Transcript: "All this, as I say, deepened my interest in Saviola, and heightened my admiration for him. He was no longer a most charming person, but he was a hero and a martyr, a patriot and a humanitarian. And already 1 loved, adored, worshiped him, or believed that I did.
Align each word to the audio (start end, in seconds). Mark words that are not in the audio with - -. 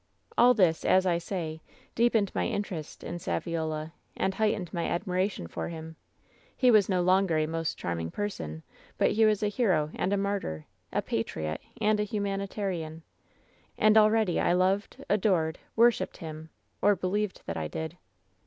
"All 0.35 0.55
this, 0.55 0.83
as 0.83 1.05
I 1.05 1.19
say, 1.19 1.61
deepened 1.93 2.31
my 2.33 2.47
interest 2.47 3.03
in 3.03 3.19
Saviola, 3.19 3.91
and 4.17 4.33
heightened 4.33 4.73
my 4.73 4.87
admiration 4.87 5.45
for 5.45 5.69
him. 5.69 5.95
He 6.57 6.71
was 6.71 6.89
no 6.89 7.03
longer 7.03 7.37
a 7.37 7.45
most 7.45 7.77
charming 7.77 8.09
person, 8.09 8.63
but 8.97 9.11
he 9.11 9.25
was 9.25 9.43
a 9.43 9.47
hero 9.47 9.91
and 9.93 10.11
a 10.11 10.17
martyr, 10.17 10.65
a 10.91 11.03
patriot 11.03 11.61
and 11.79 11.99
a 11.99 12.03
humanitarian. 12.03 13.03
And 13.77 13.95
already 13.95 14.37
1 14.37 14.57
loved, 14.57 15.05
adored, 15.07 15.59
worshiped 15.75 16.17
him, 16.17 16.49
or 16.81 16.95
believed 16.95 17.43
that 17.45 17.55
I 17.55 17.67
did. 17.67 17.95